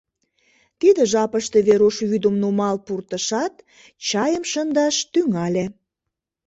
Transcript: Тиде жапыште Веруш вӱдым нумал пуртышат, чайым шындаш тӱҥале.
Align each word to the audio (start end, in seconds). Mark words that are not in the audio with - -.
Тиде 0.79 1.01
жапыште 1.11 1.57
Веруш 1.67 1.97
вӱдым 2.09 2.35
нумал 2.41 2.75
пуртышат, 2.85 3.53
чайым 4.07 4.43
шындаш 4.51 4.95
тӱҥале. 5.11 5.65